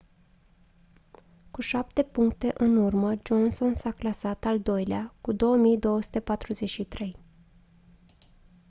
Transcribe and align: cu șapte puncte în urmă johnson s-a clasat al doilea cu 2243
cu 1.51 1.61
șapte 1.61 2.03
puncte 2.03 2.53
în 2.57 2.77
urmă 2.77 3.13
johnson 3.27 3.73
s-a 3.73 3.91
clasat 3.91 4.45
al 4.45 4.59
doilea 4.59 5.13
cu 5.21 5.31
2243 5.31 7.17